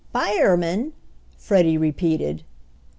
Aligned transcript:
"Fireman!" 0.13 0.93
Freddie 1.37 1.77
repeated. 1.77 2.41